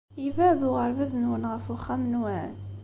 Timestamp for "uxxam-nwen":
1.73-2.53